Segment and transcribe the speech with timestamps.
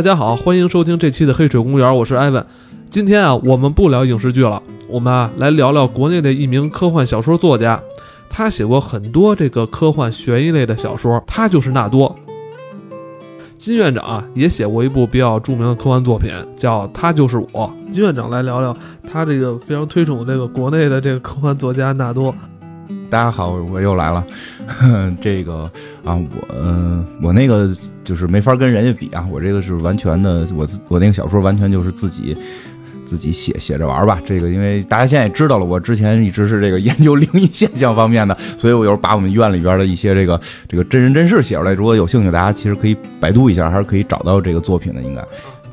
[0.00, 2.42] 大家好，欢迎收听这期的《黑水公园》，我是艾文。
[2.88, 7.78] 今天啊，我们不聊影视剧了，我们啊来聊聊国内的一名科幻小说作家。
[8.30, 12.16] 他写过很多这个科幻悬疑类的小说，他就是纳多。
[13.58, 17.70] 金院长啊也写过一部比较著名的科幻作品，叫《他就是我》。
[17.92, 18.74] 金院长来聊聊
[19.06, 22.34] 他这个非常推崇这个国内的这个科幻作家纳多。
[23.10, 24.24] 大家好，我又来了。
[25.20, 25.68] 这个
[26.04, 27.68] 啊，我我那个
[28.04, 32.36] 就是没法跟人家比啊，我这个是完全的，我我那个小说完全就是自己
[33.04, 34.20] 自己写写着玩吧。
[34.24, 41.72] 这个因为大家现在也知道了，我之前一直是这个研究灵异现象方面的， 所以我有时候把我们院里边的一些这个这个真人真事写出来。
[41.72, 45.24] 如果有兴趣，大家其实可以百度一下，还是可以找到这个作品的，应该。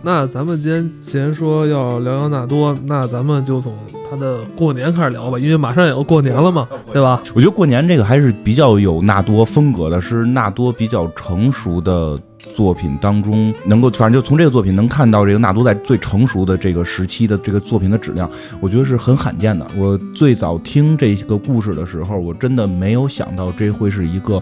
[0.04, 3.76] 那咱们今天既然说要聊聊纳多，那咱们就从
[4.10, 7.22] 他的过年开始聊吧，因为马上也要过年了嘛，对吧？
[7.34, 12.18] 我觉得过年这个还是比较有纳多风格的，是纳多比较成熟的
[12.56, 18.30] 作品当中，能够反正就从这个作品能看到这个纳多在最成熟的这个时期的这个作品的质量，
[18.62, 19.68] 我觉得是很罕见的。
[19.76, 24.42] 我最早听这个故事的时候，我真的没有想到这会是一个。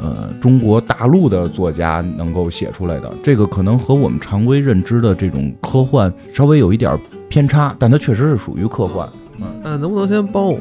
[0.00, 9.08] 呃，中国大陆的作家能够写出来的这个，可能和我们常规认知的这种科幻稍微有一点偏差，但它确实是属于科幻。
[9.62, 10.58] 嗯，能不能先帮我？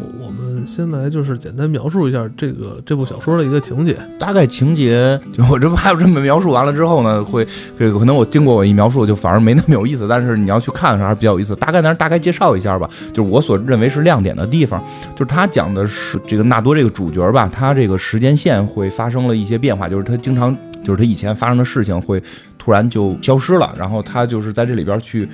[0.66, 7.46] 先来就是简单描述一下这个这部小说的一个情节，大概情节就我这不还有这么描述完了之后呢，会
[7.78, 11.56] 这个可能我经过我一描述就反而没那么有意思，但是你要去看的时候还是比较有意思。
[11.56, 22.22] 大概咱大概介绍一下吧，就是我所认为是亮点的地方，就是他讲的是这个纳多这个主角吧，他这个时间线会发生了一些变化，就是他经常就是他以前发生的事情会
[22.58, 25.28] 突然就消失了，然后他就是在这里边去。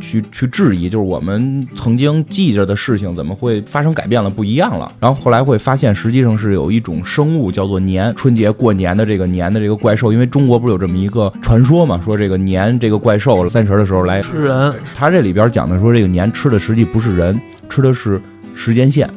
[0.00, 4.90] 去去质疑，就是我们曾经记着的事情怎么会发生改变了，不一样了。
[5.00, 10.12] 然后后来会发现，实际上是有一种生物叫做年，春节过年的这个年的这个怪兽。
[10.12, 14.74] 因为中国不是有这么一个传说嘛，说这个年这个怪兽三十的时候来吃人。
[14.94, 18.20] 他这里边讲的说，这个年吃的实际不是人，吃的是
[18.54, 19.08] 时间线，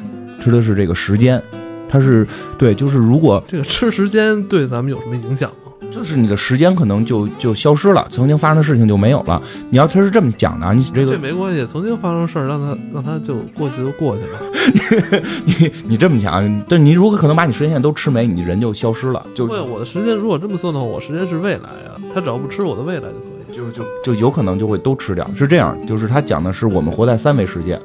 [0.42, 1.42] 吃的是这个时间。
[1.88, 2.26] 它是
[2.58, 5.52] 对，就是如果这个吃时间对咱们有什么影响？
[5.92, 9.42] 就是你的时间可能就就消失了，曾经发生的事情就没有了。
[9.70, 15.22] 你要他是这么讲的，你这个这没关系，曾经发生事儿让他让他就过去就过去了。
[15.46, 19.26] 你你这么想，但你如果可能把你时间线都吃没，你人就消失了。
[19.36, 25.30] 就对，我的时间如果这么算的话，我时间是未来啊，他只要不吃我的未来就可以，就就就有可能就会都吃掉。
[25.36, 27.80] 是这样，就是他讲的是我们活在三维世界。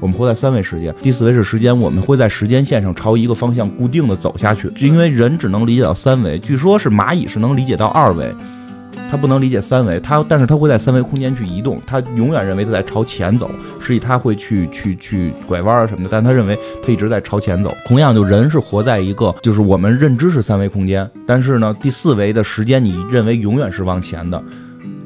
[0.00, 1.78] 我们活在三维世界，第四维是时间。
[1.78, 6.38] 我们会在时间线上朝一个方向固定的走下去，就因为人只能理解到三维。
[6.38, 8.34] 据说是蚂蚁是能理解到二维，
[9.10, 10.00] 它不能理解三维。
[10.00, 11.78] 它，但是它会在三维空间去移动。
[11.86, 16.08] 它永远认为它在朝前走，实际它会去去去拐弯啊什么的。
[16.10, 17.70] 但它认为它一直在朝前走。
[17.86, 24.42] 同样，就人是活在一个，就是我们认知是三维空间，但是呢，第四维的时间你认为永远是往前的。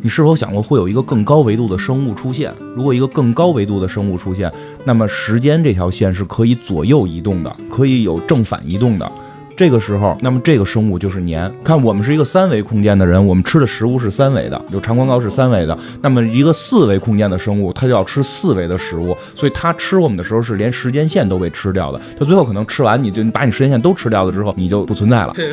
[0.05, 2.55] 你是否想过会有一个更高维度的生物出现？
[2.77, 4.53] 如果一个更高维度的生物出现，
[4.85, 9.11] 那么时间这条线是可以左右移动的，可以有正反移动的。
[9.57, 11.53] 这个时候，那么这个生物就是年。
[11.63, 15.79] 看我们是一个三维空间的人，我们吃的食物是三维的，就长宽高是三维的。
[16.03, 22.01] 那么一个四维空间的生物，它就要吃四维的食物，所以它吃我们的时候是连时间线都被吃掉的。
[22.19, 25.33] 它最后可能吃完，你就把你时间线都吃掉了之后，你就不存在了。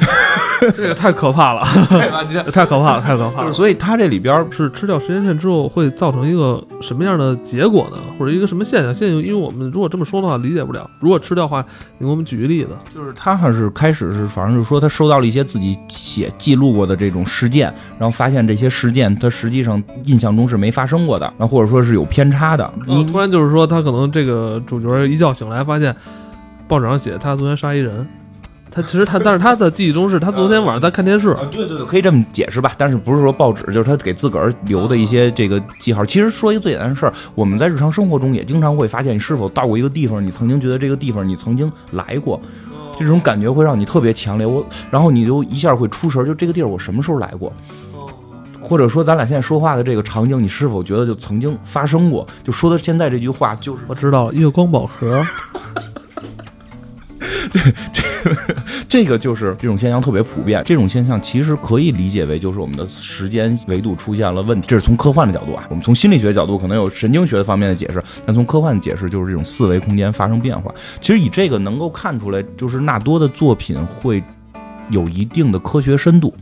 [0.75, 1.63] 这个 太可怕了，
[2.51, 3.51] 太可怕了，太可怕了。
[3.51, 7.97] 所以它这里边是吃掉时间线之后会造成一个什么样的结果呢？
[8.19, 8.93] 或者一个什么现象？
[8.93, 10.87] 现在因为我们如果这么说的话，理解不了。
[10.99, 11.65] 如果吃掉的话，
[11.97, 12.69] 你给我们举个例子。
[12.93, 22.73] 就是它还是开始是，反正是说他收到了一些自己写记录过的这种事件，然后发现这些事件他实际上印象中是没发生过的，那或者说是有偏差的。
[22.85, 25.95] 你突然就是说他可能这个主角一觉醒来发现
[26.67, 28.07] 报纸上写他昨天杀一人。
[28.73, 31.35] 他其实他，但是他的记忆中是他昨天晚上在看电视。
[31.51, 32.71] 对对对，可以这么解释吧。
[32.77, 36.05] 但是不是说报纸，就是他给自个儿留的一些这个记号。
[36.05, 42.39] 其实说一个最简单的事儿，我们在日常生活中也经常会发现，你是否到过一个地方，你曾经觉得这个地方你曾经来过，
[43.01, 44.47] 这种感觉会让你特别强烈。
[44.47, 47.51] 我然后你就一下会出神，就这个地儿我什么时候来过？
[48.61, 52.25] 或者说咱俩现在说话的这个场景，你是否觉得就曾经发生过？
[52.43, 55.25] 就说的现在这句话，就是我知道月光宝盒。
[57.51, 57.59] 这
[58.29, 58.55] 个
[58.87, 60.61] 这个就是这种现象特别普遍。
[60.65, 64.67] 这种现象其实可以理解为就是我们的时间维度出现了问题。
[64.69, 70.73] 这是从科幻的角度啊，我们从心理学角度可能有神经学的方面的解释，但从科幻的解释就是这种四维空间发生变化。
[71.01, 74.23] 其实以这个能够看出来，就是纳多的作品会
[74.89, 76.33] 有一定的科学深度。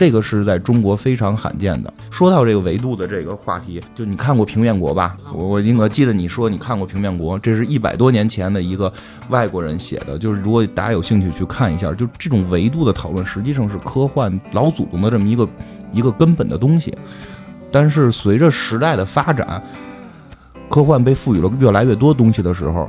[0.00, 1.92] 这个是在中国非常罕见的。
[2.10, 5.14] 说到这个维度的这个话题，就你看过《平面国》吧？
[5.30, 8.90] 我我应该记得你说你看过《平面国》，这是一百多年前的一个
[9.28, 10.18] 外国人写的。
[10.18, 15.46] 就是如果大家有兴趣去看一下，就这种维度的讨论，实际上是科幻老祖宗的这么一个
[15.92, 16.96] 一个根本的东西。
[17.70, 19.62] 但是随着时代的发展，
[20.70, 22.88] 科幻被赋予了越来越多东西的时候，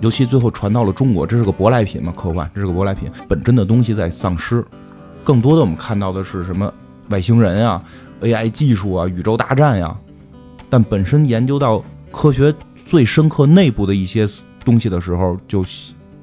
[0.00, 2.10] 尤其最后传到了中国，这是个舶来品嘛？
[2.16, 4.64] 科幻这是个舶来品，本真的东西在丧失。
[5.24, 6.72] 更多的我们看到的是什么？
[7.08, 7.82] 外星人啊
[8.20, 9.96] ，AI 技术啊，宇宙大战呀。
[10.68, 12.54] 但本身研究到科学
[12.86, 14.28] 最深刻内部的一些
[14.64, 15.64] 东西的时候，就。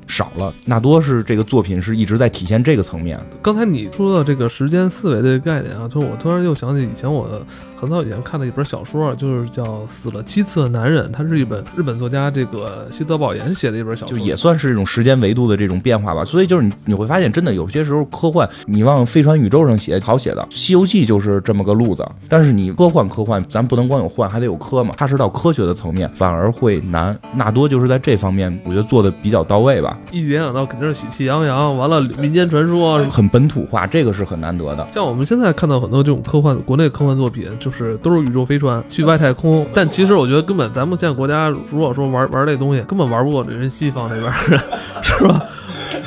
[0.08, 3.20] 少了，纳多是这个作品是一直在体现这个层面。
[3.42, 7.30] 刚才你说到这个时间思维的概念啊，就我突然又想起以前我
[7.76, 16.24] 很早以前看的一本小说，就是叫《死了七次的男人》，它是一本日本作家这个西泽保研写的一本小说，就也算是一种时间维度的这种变化吧。
[16.26, 22.08] 所以就是你你会发现，真的有些时候科幻你往飞船宇宙上写好写的，《西游记》就是这么个路子。
[22.28, 24.94] 但是你科幻科幻，咱不能光有幻，还得有科嘛。
[24.98, 27.18] 它是到科学的层面反而会难。
[27.36, 29.97] 纳多就是在这方面，我觉得做的比较到位吧。
[30.12, 34.88] 一联想到肯定是喜气洋洋，完了民间传说很本土化，这个是很难得的。
[34.94, 39.66] 像我们现在看到很多这种科幻，国内科幻作品，就是都是宇宙飞船去外太空。
[39.74, 44.60] 但其实我觉得根本咱们现在国家如果说玩玩这东西，根本玩不过人西方那边人，
[45.04, 45.46] 是吧？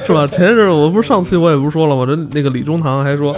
[0.07, 0.27] 是吧？
[0.27, 2.05] 前一阵我不是上次我也不是说了吗？
[2.07, 3.37] 这那个李中堂还说，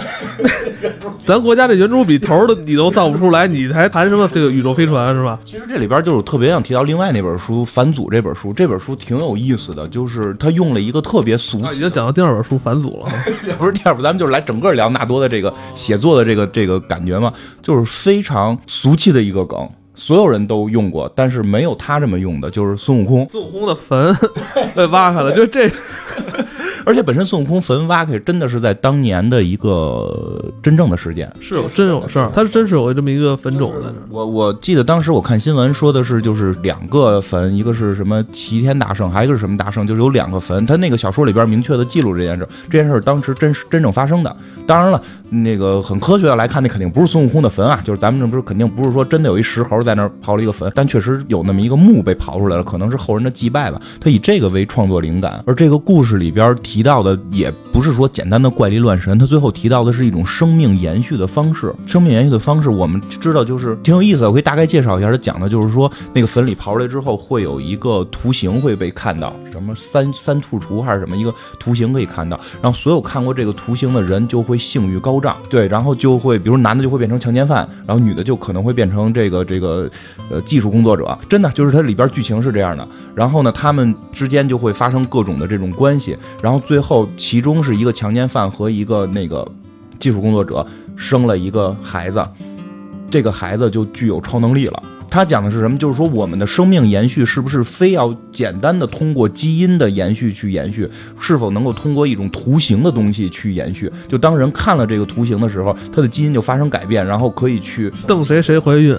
[1.25, 5.39] 咱国家这圆珠笔头的你都造不出来，你还谈什么这个宇宙飞船是吧？
[5.45, 13.11] 其实这里边就是特别想提到另外那本书《反祖》这本书，这本书挺有意思的，就是他用了一个特别俗，已经讲到第二本书《反祖》了，
[13.57, 17.31] 不是第二本，咱们就是来整个聊纳多的这个写作的这个这个感觉嘛，
[17.61, 19.57] 就是非常俗气的一个梗。
[19.95, 23.29] 所有人都用过，但是没有他这么用的，就是孙悟空。
[23.29, 24.13] 孙悟空的坟
[24.75, 25.69] 被挖开了，就这。
[26.85, 33.93] 而且本身孙悟空坟挖开，真的是在当年的一个真正的事件，是有真有事儿，他是真是有这么一个坟冢在那。
[34.09, 40.65] 我我记得当时我看新闻说的是，就是两个坟，一个是什么齐天大圣，还有一个是什么大圣，就是有两个坟。
[40.65, 44.35] 他那个小说里边明确的记录这件事，这件事当时真实真正发生的。
[44.65, 53.79] 当然了，那个很科学的来看，那肯定不是孙悟空的坟啊，就是咱们这不是肯定不是说真的有一石猴在那儿刨了一个坟，但确实有那么一个墓被刨出来了，可能是后人的祭拜吧。
[53.99, 56.55] 他以这个为创作灵感，而这个故事里边。
[56.63, 61.71] 提提到的也不是说简单的怪力乱神，他最后提到的是一种生命延续的方式。
[61.85, 64.27] 生命延续的方式，我们知道就是挺有意思的。
[64.27, 72.39] 我可以大概介绍一下，他讲的就是说，那个坟里刨出来之后，会有一个图形会被看到，什么三三兔图还是什么一个图形可以看到。
[72.59, 79.87] 然后所有看过这个图形的人就会性欲高涨，对，然后就会，比如男的就会变成强奸犯，然后女的就可能会变成这个这个
[80.31, 81.15] 呃技术工作者。
[81.29, 82.87] 真的就是它里边剧情是这样的。
[83.13, 89.49] 然后呢，他们之间就会发生各种的这种关系，然后最后其中是一个强奸犯和一个那个
[89.99, 90.65] 技术工作者
[90.95, 92.23] 生了一个孩子，
[93.09, 94.81] 这个孩子就具有超能力了。
[95.09, 95.77] 他讲的是什么？
[95.77, 100.89] 就是说我们的生命延续是不是非要简单的通过基因的延续去延续？
[101.19, 103.91] 是否能够通过一种图形的东西去延续？
[104.07, 108.97] 就当人看了这个图形的时候，他的基因就发生改变，然后可以去瞪谁谁怀孕。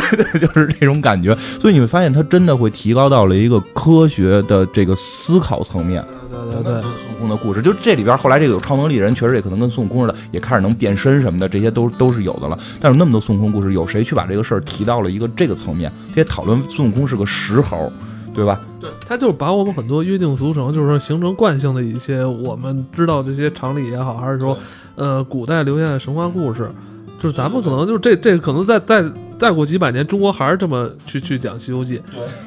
[0.00, 6.04] 对对，就是这种感觉，所以你会发现，它真的会提高到了一个科学的这个思考层面。
[6.28, 12.58] 对对对，孙悟空的故事，就这里边后来这个有超能力的人，确实也可能跟孙悟空似的，也开始能变身什么的，这些都都是有的了。
[12.78, 15.90] 但是那么多孙悟空故事，有谁去把这个事儿提到了一个这个层面？
[16.08, 17.90] 这些讨论孙悟空是个石猴，
[18.34, 18.60] 对吧？
[18.80, 24.58] 对，他就是把我们很多约定俗成，就是说形成惯性的一些我们知道这些常理也好，还是说
[24.94, 26.68] 呃古代留下的神话故事，
[27.18, 29.02] 就是咱们可能就是这这可能在在。
[29.38, 31.98] 再过几百年，中国还是这么去去讲《西游记》，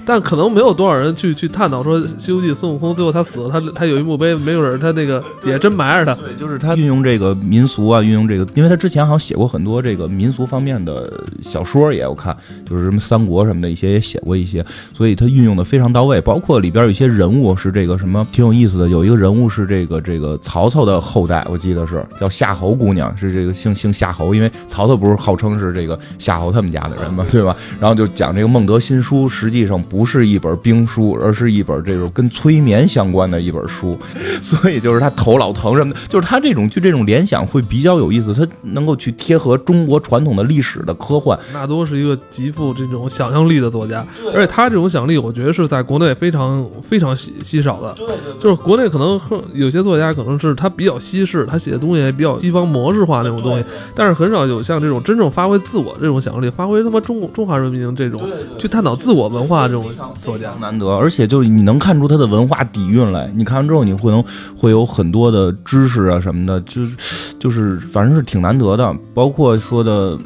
[0.05, 6.19] 但可能没有多少人去去探讨说《西游记》孙悟空最后他死了，他他有一墓碑，没有人他那个也真埋着他。
[6.19, 11.12] 对，就是他运用这个民俗啊，运用这个，因为他之前好像写过很多这个民俗方面的
[11.43, 14.65] 小说，也有看，就是什么三国什么的一些也写过一些，
[14.96, 16.19] 所以他运用的非常到位。
[16.22, 26.78] 包括里边有一些人物是这个什么挺有意思的，有一个人物是这个这个曹操的后代，我记得是叫夏侯姑娘，是这个姓姓夏侯，因为曹操不是号称是这个夏侯他们家。
[26.88, 27.55] 的人嘛，对吧？
[27.79, 33.98] 然后就讲这个孟德新书，实际上不是一本兵书，而是一本这种跟催眠相关的一本书。
[34.41, 41.38] 所以就是他头老疼什么的，就是他这种就这种联想会比较有意思，他能够去贴合中国传统的历史的科幻。
[41.51, 47.95] 纳多是一个极富这种想象力的作家，而且他这种想象力，我觉得是在国内非常非常稀稀少的。
[48.39, 49.19] 就是国内可能
[49.53, 58.21] 有些作家可能是他比较西式，他写的东西也比较西方模式化那种东西，但是很少有像这种真正发挥自我这种想象力，发挥他妈中中华人民这种
[58.57, 59.85] 去探讨自我文化这种
[60.21, 64.23] 作家难得，而且就是你能看出他的文化底蕴来，你看完之后你会能
[64.57, 66.95] 会有很多的知识啊什么的，就是
[67.39, 68.95] 就是反正是挺难得的。
[69.13, 70.17] 包括说的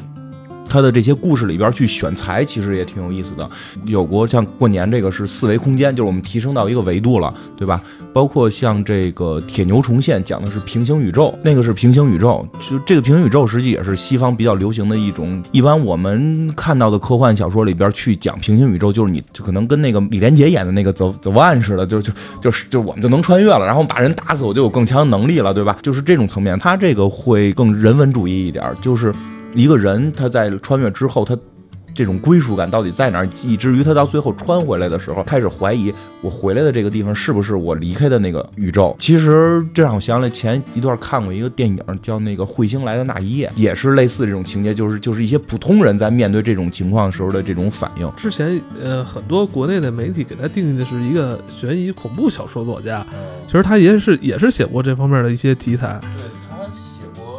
[0.68, 3.48] 他的这些故事里边去选材，其实也挺有意思的。
[3.84, 7.80] 有过像过年这个是四维空间，就是我们提升到一个维度了，对吧？
[8.12, 15.42] 包括像这个铁牛重现讲的是平行宇宙，那个是平行宇宙，就这个平行宇宙实际也是西方比较流行的一种。
[15.50, 25.76] 一般我们看到的科幻小说里边去讲平行宇宙，就是你就可能跟那个李连杰演的那个走走万似的，就就就是就我们就能穿越了，然后把人打死，我就有更强的能力了，对吧？
[25.82, 29.12] 就是这种层面，他这个会更人文主义一点，就是
[29.54, 31.36] 一个人他在穿越之后，他。
[31.96, 33.28] 这种归属感到底在哪儿？
[33.44, 38.96] 以至于他到最后穿回来的时候，开始怀疑我回来的这个地方是不是我离开的那个宇宙。
[38.98, 48.10] 其实这让我想起来前一段看过一个电影，叫那个《彗星来的那一夜》，也是类似这种情节，就是就是一些普通人在面对这种情况时候的这种反应。
[48.16, 53.06] 之前呃，很多国内的媒体给他定义的是一个悬疑恐怖小说作家，
[53.46, 56.00] 其实他也是也是写过这方面的一些题材。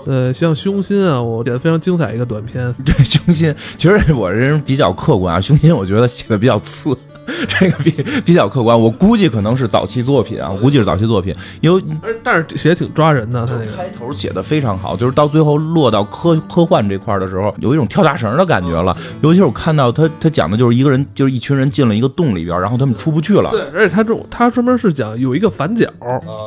[0.05, 2.73] 呃，像胸心啊，我写的非常精彩一个短片。
[2.85, 6.95] 对，胸心，其实我这人比较客观啊，胸心我觉得写的比较次。
[7.47, 7.91] 这个比
[8.23, 11.83] 比较客观，我估计可能是早期作品啊，我估计是早期作品，因为
[12.23, 18.95] 但是写的挺抓人的，他那个开头写的非常好，就是到最后落到科科幻这块的时候，有一种跳大绳的感觉了。
[19.21, 23.49] 尤其是我看到他他讲的就是一个人，就是一群人进了一个洞里边，然后他们出不去了。
[23.51, 25.87] 对，而且他这他专门是讲有一个反角，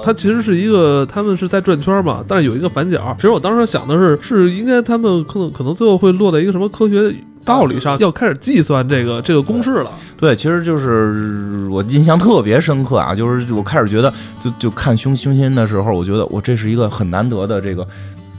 [0.03, 3.15] 他其实是一个他们是在转圈嘛，但是有一个反角。
[3.17, 7.15] 其实我当时想的是，是应该他们可能可能最后会落在一个什么科学。
[7.45, 9.91] 道理上要开始计算这个这个公式了。
[10.17, 17.87] 对，其实就是我印象特别深刻啊，就是我开始觉得，就就看凶凶心的时候，我觉得我这是一个很难得的这个。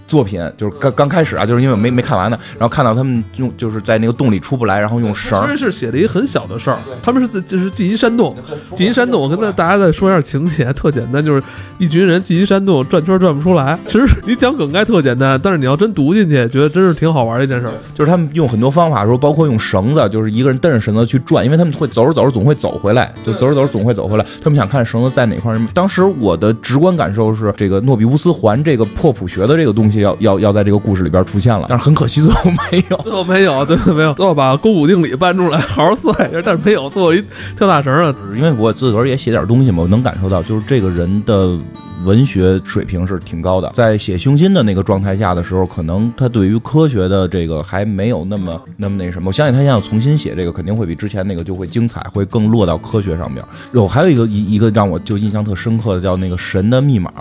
[0.10, 5.40] 作品就是刚刚开始啊，就是因为没没看完呢，然后看到他们用就是在那个洞里出不来，然后用绳。
[5.46, 8.36] 其实是写了一个很小的事儿，他们是就是进一山洞，
[8.76, 9.22] 进一山洞。
[9.22, 11.44] 我跟大家再说一下情节，特简单，就是
[11.78, 13.78] 一群人进一山洞转圈转不出来。
[13.86, 17.70] 其实你讲梗概特简单，但是你要真读进去，觉得真是挺好玩的一件事。
[17.94, 24.26] 就是他们用很多方法，说包括用绳子，就是一个人蹬着绳子去转，因为他们会走着走着总会走回来，就走着走着总会走回来。
[24.42, 25.56] 他们想看绳子在哪块。
[25.74, 30.80] 当时我的直观感受是，这个诺比乌斯环这个破谱学的这个东西要要要在这个。
[30.80, 37.22] 故事里边出现了，但是很可惜最后没有，最后没有，对，没有，最后把勾股定理搬出来好好算一下，但是没有，最后一
[37.58, 38.16] 跳大绳了。
[38.34, 41.58] 因为我自个儿也写点东西嘛，我能感受到，就是这个人的
[42.06, 43.70] 文学水平是挺高的。
[43.74, 49.28] 在写胸心的那个状态下的时候，可能他对于科学的这个还没有那么那么那什么。
[49.28, 53.44] 我相信他现在重新写这个，肯定会比之前那个就会精彩，会更落到科学上面。
[53.74, 57.12] 有还有一个一一个让我就印象特深刻的，叫那个神的密码。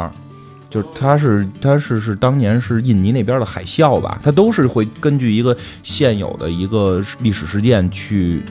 [0.71, 8.43] 就是他是他是是当年是印尼那边的海啸吧，他都是会根据一个现有的一个历史事件去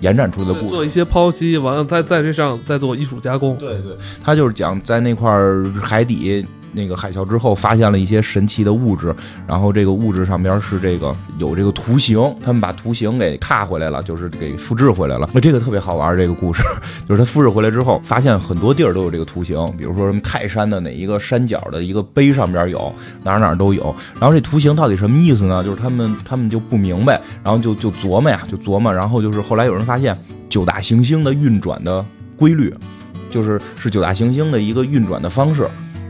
[0.00, 3.56] 延展出的故事，做一些剖析，完了再在这上再做艺术加工。
[3.56, 5.32] 对对，他就是讲在那块
[5.80, 6.44] 海底。
[6.74, 9.14] 那个海啸之后，发现了一些神奇的物质，
[9.46, 15.28] 然后这个物质上边是这个有这个图形，他们把图形给踏回来了，就是给复制回来了。
[15.32, 16.62] 那这个特别好玩，这个故事
[17.08, 23.94] 就是他复制回来之后，发现很多地儿都有这个图形，比如说什么泰山的哪一个山脚的一个碑上边有，哪哪都有。
[24.20, 25.62] 然后这图形到底什么意思呢？
[25.62, 28.92] 就是他们他们就不明白，然后就就琢磨呀，就琢磨。
[28.92, 30.16] 然后就是后来有人发现
[30.48, 32.04] 九大行星的运转的
[32.36, 32.74] 规律，
[33.30, 35.64] 就是是九大行星的一个运转的方式。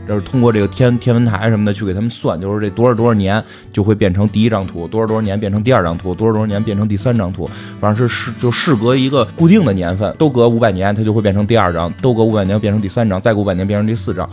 [0.07, 3.43] 就是通过这个天天文台什么的去给他们算，就是这多少多少年
[3.73, 14.29] 就会变成第一张图，多少多少年变成第二张图，多少多少年变成第三张图，反正是是就事隔一个固定的年份，都隔五百年它就会变成第二张，都隔五百年变成第三张，再过五百年变成第四张。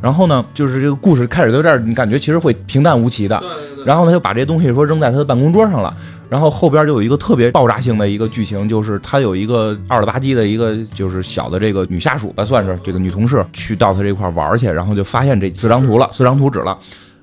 [0.00, 3.42] 然后呢，就是这个故事开始到这儿，你感觉其实会平淡无奇的。
[3.86, 5.96] 然后他就把这东西说扔在他的办公桌上了。
[6.28, 16.76] 然后后边就有一个特别爆炸性的一个剧情，就是他有一个二了吧唧的一个就是小的这个女下属吧，算是这个女同事去到他这块玩去，然后就发现这四张图了，四张图纸了。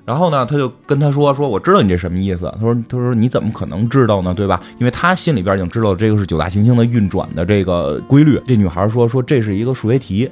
[0.06, 2.50] 然后呢，他就跟他说说，我知道你这什么意思。
[2.56, 4.32] 他说他说你怎么可能知道呢？
[4.32, 4.60] 对吧？
[4.78, 8.40] 因为他心里边已经知道这个是九大行星的运转的这个规律。
[8.46, 10.30] 这女孩说说这是一个数学题。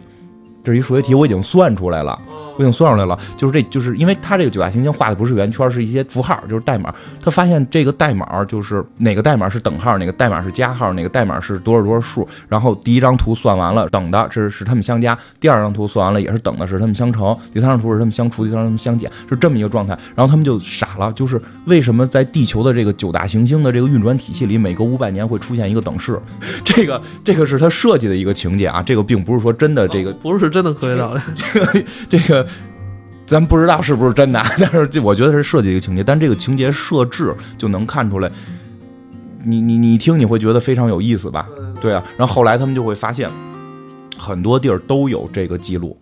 [0.64, 2.16] 这是一数学题，我已经算出来了，
[2.57, 3.19] 我已经算出来了。
[3.37, 6.95] 就是这，就是因为他这个九大行星画的不是圆圈，是一些符号，就是代码。
[7.21, 12.28] 他发现这个代码就是哪个代码是等号，哪个代码是加号，哪个代码是多少多少数。
[12.49, 19.99] 然后第一张图算完了，等的是是他们相加；第二张图算完了也是等的，是他们相乘；第三张图是他们相除，第三张他们相减，是这么一个状态。
[20.14, 26.21] 然后他们就傻了，就是为什么在地球的这个九大行星的这个运转体系里，每隔五百年会出现一个等式？
[26.64, 30.51] 这个这个是他设计的一个情节啊，这个并不是说真的，这个不是。
[30.52, 32.47] 真的科学道理，这个 这个，
[33.26, 38.30] 咱不知道是不是真的，但是这我觉得是设计一个情节，但这个情节设置就能看出来，
[39.42, 41.49] 你你你听你会觉得非常有意思吧？
[41.80, 43.28] 对啊，然后后来他们就会发现，
[44.16, 45.99] 很多地儿都有这个记录，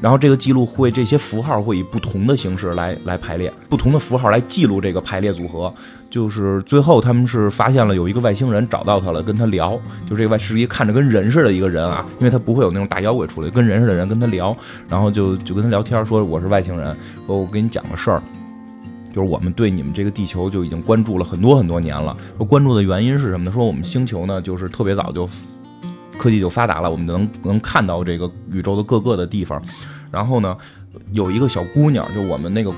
[0.00, 5.72] 然后这个记录会这些符号会以不同的形式来来排列，不同的符号来记录这个排列组合。
[6.08, 9.78] 就是最后他们是发现了有一个外星人找到他了，跟他聊。
[10.08, 14.56] 就这个外是一看着跟人似的一个人啊，因为他不会有那种大妖怪出来，跟人似的人跟他聊，
[14.88, 18.22] 然后就就跟他聊天，说我是外星人，说我给你讲个事儿。
[19.12, 22.14] 就是我们对你们这个地球就已经关注了很多很多年了。
[22.36, 23.50] 说关注的原因是什么呢？
[23.50, 25.26] 说我们星球呢，就是特别早就
[26.18, 29.62] 科技就发达了，我们能能看到这个宇宙的各个的地方。
[30.10, 30.56] 然后呢，
[31.12, 32.72] 有一个小姑娘，就我们那个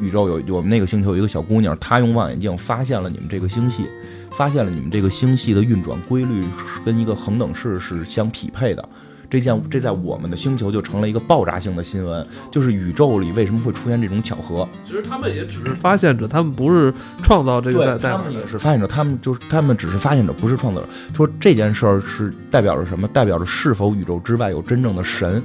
[0.00, 3.84] 宇宙有我们那个星球有一个小姑娘，她用望远镜发现了你们这个星系，
[4.32, 6.44] 发现了你们这个星系的运转规律
[6.84, 8.88] 跟一个恒等式是相匹配的。
[9.30, 14.66] 这件这在我们的星球就成了一个爆炸性的新闻，就是宇宙里为什么会出现这种巧合？
[14.86, 16.92] 其实他们也只是发现者，他们不是
[17.22, 17.98] 创造这个。
[17.98, 20.88] 对，他们也是发现者，他们就是他们只是发现者，不是创造者。
[21.14, 23.06] 说这件事儿是代表着什么？
[23.08, 25.42] 代表着是否宇宙之外有真正的神？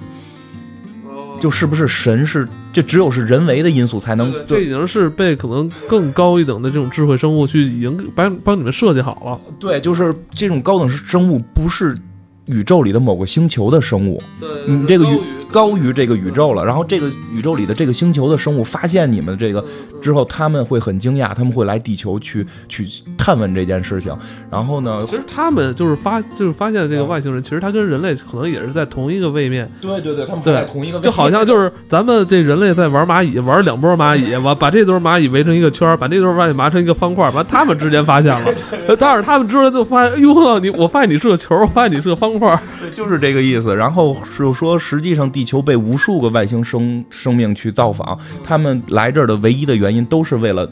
[1.41, 2.47] 就是不是神是？
[2.71, 4.33] 这只有是人为的因素才能。
[4.47, 9.39] 这已经是被可能更高一等的这种智慧生物去已经帮帮你们设计好了。
[9.59, 11.97] 对，就是这种高等生物不是。
[12.45, 14.21] 宇宙里的某个星球的生物，
[14.67, 15.19] 你这个宇
[15.51, 16.65] 高于这个宇宙了。
[16.65, 19.63] 然后这个宇宙里的这个星球的生物发现你们这个
[20.01, 22.87] 之后，他们会很惊讶，他们会来地球去去
[23.23, 24.13] 探问这件事情。
[24.51, 29.71] 然后呢，其实他们就是发就是发现这个外星人，其实他跟人类可能也是在同一个位面。
[29.79, 38.53] 对对对，他们在同一个，就好像就是咱们这人类在玩蚂蚁，玩两波蚂蚁，完把这堆蚂蚁围成一个圈，把那堆蚂蚁麻成一个方块，完他们之间发现了，
[38.99, 42.33] 但是他们之后就发现，哎呦，你我发现你是个球，我发现你是个方。
[42.33, 43.75] 块对，就是这个意思。
[43.75, 50.67] 然后是说，实际上地球被无数个外星生生命去造访，他们来这儿的唯一的原因都是为了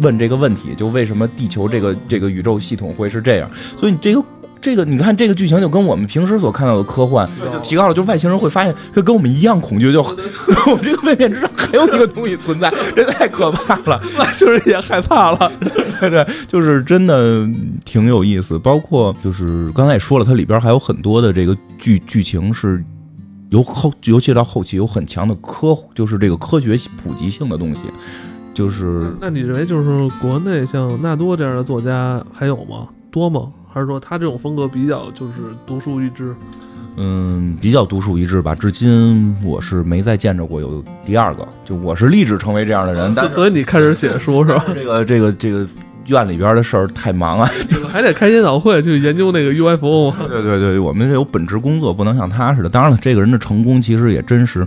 [0.00, 3.50] 问这个问题：就为什么地球这个这个宇宙系统会是这样？
[3.76, 4.22] 所以你这个。
[4.62, 10.00] 这个你看，这个剧情就跟我们平时所看到的科幻就提高了，就外星人会发现，就跟我们一样恐惧，就
[10.70, 15.52] 我们这个位面之上还有一个东西存在，这太可怕了， 外星人也害怕了。
[15.98, 17.44] 对对，就是真的
[17.84, 18.56] 挺有意思。
[18.56, 22.80] 包括就是刚才也说了，它里边还有很多的这个剧剧情是
[23.50, 27.80] 由后，尤其到后期有很强的科，就是这个科学普及性的东西。
[28.54, 32.88] 就是那你认为，就是国内像纳多这样的作家还有吗？
[33.10, 33.48] 多吗？
[33.72, 35.32] 还是说他这种风格比较就是
[35.66, 36.34] 独树一帜？
[36.96, 38.54] 嗯，比较独树一帜吧。
[38.54, 41.48] 至今我是没再见着过有第二个。
[41.64, 44.64] 就我是立志成为这样的人，但所以你开始写书是吧？
[44.74, 45.66] 这个这个这个
[46.08, 47.50] 院里边的事儿太忙啊，
[47.88, 50.12] 还得开研讨会去研究那个 UFO。
[50.28, 52.68] 对对对，我们这有本职工作，不能像他似的。
[52.68, 54.66] 当然了，这个人的成功其实也真是。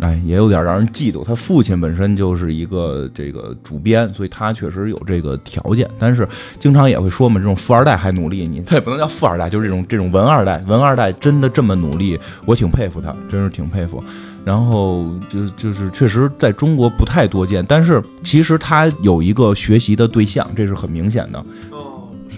[0.00, 1.24] 哎，也有点让人嫉妒。
[1.24, 5.88] 他父亲本身就是一个这个主编，所以他确实有这个条件。
[5.98, 6.26] 但是
[6.60, 10.62] 经常也会说嘛，这种富二代还努力，你 他也不能叫富二代，就是这种这种文二代。
[10.66, 14.02] 文二代真的这么努力，我挺佩服他，真是挺佩服。
[14.44, 21.44] 然后就就是确实在中国不太多见，但是其实他有一个学习的对象，这是很明显的。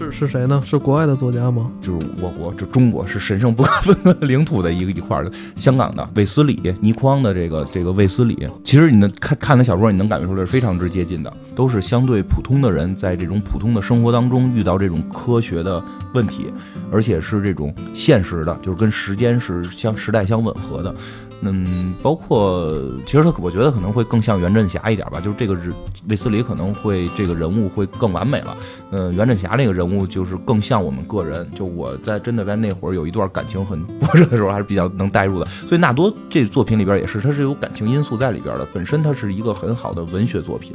[0.01, 0.59] 是是谁呢？
[0.65, 1.69] 是国外的作家吗？
[1.79, 5.31] 就是我国，这中国是神圣不可分割领土的一个一块的。
[5.55, 15.83] 香港的卫斯理，倪匡的这个这个卫斯理，其实你能看看的小说，你能感觉出来是非常之接近的，都是相对普通的人在这种普通的生活当中遇到这种科学的
[16.13, 16.51] 问题，
[16.91, 20.95] 而且是这种现实的，就是跟时间是相时代相吻合的。
[21.41, 22.69] 嗯，包括
[23.05, 25.73] 其实他，我觉得可能会更像袁振侠一点吧，就是这个人
[26.07, 28.55] 卫斯理可能会这个人物会更完美了。
[28.91, 35.45] 嗯，袁振侠这个人物就是更像我们个人，就我在真的在那会儿有一段感情很波折的时候，还是比较能代入的。
[35.67, 40.73] 所以纳多这作品里边也是，它是有感情因素在里边的，本身它是一个很好的文学作品，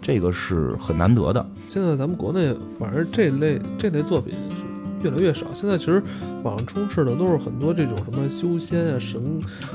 [0.00, 1.44] 这个是很难得的。
[1.68, 4.62] 现在咱们国内反而这类这类作品是
[5.02, 6.02] 越来越少，现在其实。
[6.42, 9.20] 网上充斥的都是很多这种什么修仙啊、神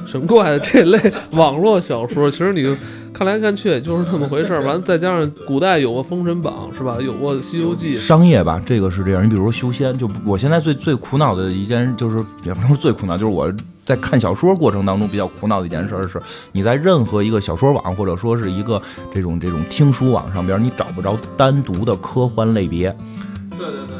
[0.07, 0.97] 神怪的这类
[1.31, 2.63] 网络小说，其实你
[3.11, 4.61] 看来看去也就是那么回事儿。
[4.63, 6.97] 完了，再加上古代有过《封神榜》是吧？
[7.01, 7.97] 有过《西游记》。
[7.99, 9.21] 商业吧，这个是这样。
[9.21, 13.51] 你比如说修仙，就我现在最最苦恼的一件，就是也不能说最苦恼，就是我
[13.85, 16.21] 在看小说过程当中比较苦恼的一件事是，
[16.53, 18.81] 你在任何一个小说网或者说是一个
[19.13, 22.95] 这种这种听书网上边，你找不着单独的科幻类别。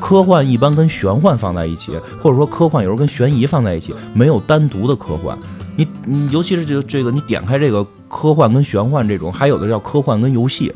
[0.01, 5.37] 科幻一般跟玄幻放在一起，或者说科幻有时候跟悬疑放在一起，没有单独的科幻。
[5.77, 10.73] 你你尤其是这个这个，你点开这个科幻跟玄幻这种，还有的叫科幻跟游戏。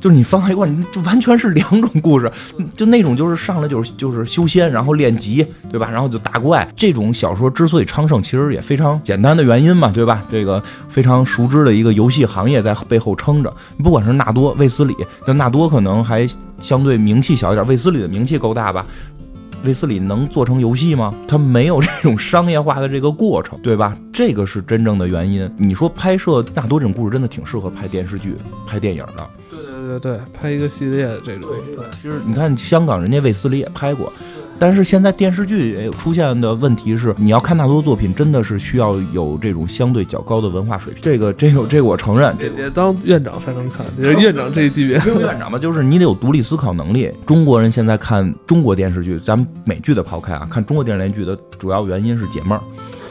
[0.00, 2.30] 就是你放在一块，就完全是两种故事。
[2.76, 5.90] 就那种就是上来就是就是修仙，然后练级，对吧？
[5.90, 6.68] 然后就打怪。
[6.76, 10.22] 这种小说之所以昌盛，其实也非常简单的原因嘛，对吧？
[10.30, 13.52] 这个非常熟知的一个游戏行业在背后撑着。
[13.82, 14.94] 不管是纳多、卫斯理，
[15.26, 16.28] 就纳多可能还
[16.60, 18.86] 相对名气小一点，卫斯理的名气够大吧？
[19.64, 21.12] 卫斯理能做成游戏吗？
[21.26, 23.96] 他没有这种商业化的这个过程，对吧？
[24.12, 25.50] 这个是真正的原因。
[25.56, 29.26] 你说拍摄纳多这种故事，真的挺适合拍电视剧、拍电影的。
[29.50, 31.48] 对对对对，拍一个系列这种。
[31.50, 34.12] 对其实你看，香港人家卫斯理也拍过。
[34.58, 41.02] 但是现在电视剧也有出现的问题是，你要看大多作品，真的是需要有这种相对较高的文化水平。
[41.02, 42.34] 这个，这个，这个我承认。
[42.40, 44.96] 这得当院长才能看，院长这一级别。
[44.96, 47.12] 院长吧， 就是你得有独立思考能力。
[47.26, 52.62] 中国人现在看中国电视剧，咱们美剧的抛开啊，看中国电视连续剧的主要原因是解闷儿，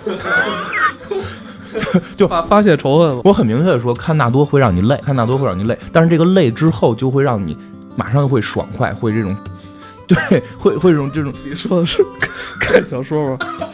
[2.15, 3.21] 就发发泄仇恨。
[3.23, 7.57] 我很明确的说，看纳多会让你累，看纳多会让你累，但是这个累之后就会让你
[7.95, 9.35] 马上会爽快，会这种。
[10.29, 12.03] 对，会会这种这种，你说的是
[12.61, 13.37] 看小说吗？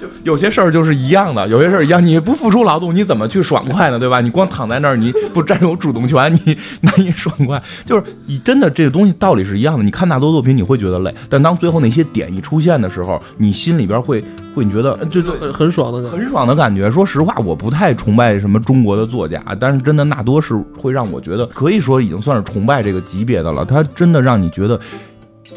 [0.00, 3.98] 就有些事儿就是一样的，有些事儿一样，你不付出劳动，你怎么去爽快呢？
[3.98, 4.20] 对吧？
[4.20, 7.62] 你光躺在那儿，你不占有主动权，你难以爽快。
[7.86, 9.84] 就是你真的这个东西道理是一样的。
[9.84, 14.22] 你看大多作品，你会觉得累，但当最后那些点一出现的时候，你心里边会
[14.56, 16.90] 会你觉得就就很很爽的很爽的感觉。
[16.90, 23.64] 说实话，我不太崇拜什么中国的作家，但是真的纳多是会让我觉得，可以说已经算是崇拜这个级别的了。
[23.64, 24.80] 他真的让你觉得。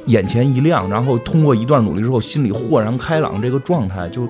[0.08, 4.28] 眼前一亮，然后通过一段努力之后，心里豁然开朗，这个状态就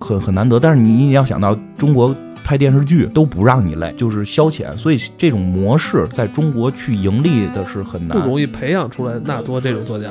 [0.00, 0.60] 很很难得。
[0.60, 10.10] 但是你你要想到，中国拍电视剧都不让你累，就是消遣，所以这种模式在中国去盈利的是很难，不容易培养出来纳多这种作家。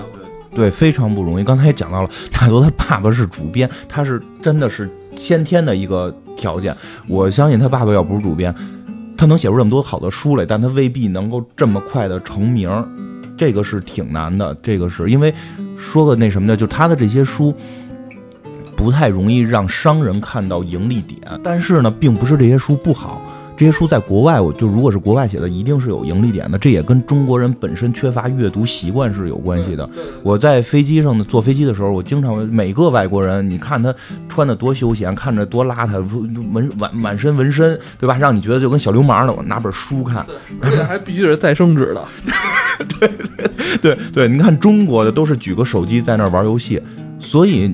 [0.56, 1.44] 对，非常不容易。
[1.44, 6.76] 刚才也讲到了，纳多他爸爸是主编，他是真的是先天的一个条件。
[7.08, 8.54] 我相信他爸爸要不是主编，
[9.18, 12.70] 他能写出这么多好的书来，但他未必能够这么快的成名。
[13.38, 15.34] 这个是挺难的，这个是因为
[15.78, 17.56] 说个那什么的，就他的这些书
[18.76, 23.22] 不太容易让商人看到盈利点，但是呢，并不是这些书不好。
[23.63, 26.58] 这些书在国外，我就如果是国外写的，一定是有盈利点的。
[26.58, 29.89] 这也跟中国人本身缺乏阅读习惯是有关系的。
[30.21, 33.95] 我在飞机上的坐飞机的时候，我经常每个外国人，你看他
[34.28, 36.04] 穿的多休闲，看着多邋遢，
[36.52, 38.17] 纹满满身纹身，对吧？
[38.17, 39.32] 让你觉得就跟小流氓的。
[39.32, 40.26] 我拿本书看，
[40.60, 42.06] 而且还必须是再生纸的。
[42.99, 43.10] 对
[43.82, 46.82] 对对，你看中国的都是举个手机在那玩游戏，
[47.17, 47.73] 所以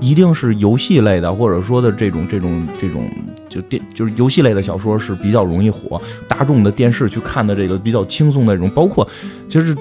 [0.00, 3.08] 一定是游戏类的，或者说的这种这种这种。
[3.46, 9.08] 就电就是游戏类的小说是比较容易火，大众的电视去看的这个比较轻松的这种，包括
[9.48, 9.72] 其实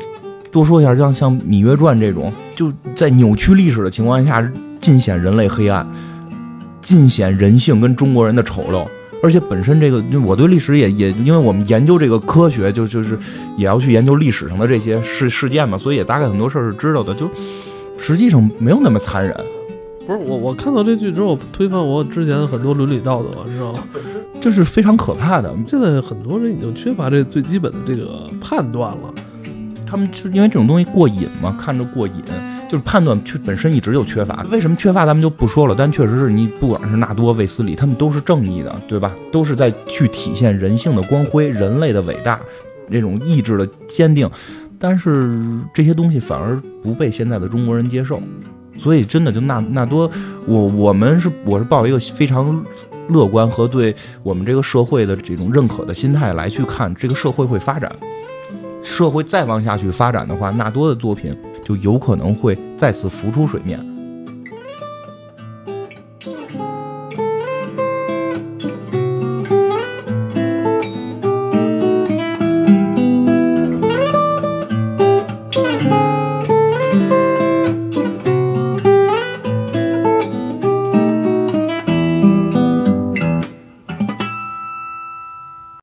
[0.52, 4.48] 多说一下，像像《芈月传》这种，就在扭曲历史的情况下，
[4.80, 5.88] 尽显人类黑暗，
[6.84, 8.86] 尽显人性跟中国人的丑陋。
[9.24, 13.18] 而且本身这个，我对历史也也，因为我们研究这个科学，就就是
[13.58, 17.12] 也要去研究历史上的这些事事件嘛，所以也大概很多事儿是知道的。
[17.16, 17.28] 就
[17.98, 19.36] 实际上没有那么残忍。
[20.06, 23.84] 不是我，我看到这句之后推翻我之前很多伦理道德，知道吗？
[24.42, 25.54] 这是非常可怕的。
[25.66, 29.14] 现在很多人已经缺乏这最基本的这个判断了。
[29.86, 32.16] 他们是因为这种东西过瘾嘛，看着过瘾，
[32.68, 34.44] 就是判断却本身一直就缺乏。
[34.52, 39.12] 为什么缺乏咱们就不说了，但确实是你不管是纳多、卫斯理，他们都是正义的，对吧？
[39.32, 42.40] 都是在去体现人性的光辉、人类的伟大、
[42.92, 44.30] 这种意志的坚定。
[44.80, 45.40] 但是
[45.74, 48.20] 这些东西反而不被现在的中国人接受。
[48.78, 50.10] 所以，真的就纳纳多，
[50.46, 52.64] 我我们是我是抱一个非常
[53.10, 57.94] 乐观和对我们这个社会的这种认可的心态来去看这个社会会发展，
[58.82, 63.93] 社会再往下去发展的话，纳多的作品就有可能会再次浮出水面。